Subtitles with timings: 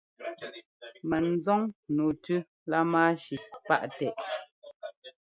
[1.09, 1.61] Mɛnzɔn
[1.95, 2.35] nǔu tú
[2.69, 3.35] lámáshi
[3.67, 4.11] páʼtɛ́.